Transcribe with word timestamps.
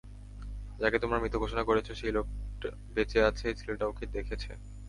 যাকে 0.79 0.97
তোমরা 0.99 1.17
মৃত 1.19 1.33
ঘোষণা 1.35 1.63
করেছ, 1.65 1.87
সেই 1.91 2.13
লোক 2.13 2.25
বেঁচে 2.95 3.19
আছে, 3.29 3.47
ছেলেটা 3.59 3.85
ওকে 3.87 4.05
দেখেছে। 4.15 4.51